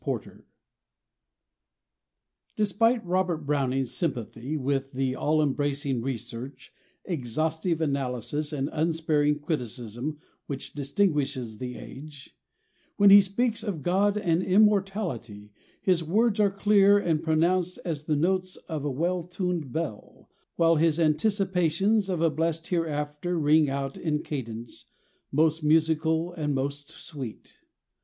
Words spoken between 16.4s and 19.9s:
clear and pronounced as the notes of a well tuned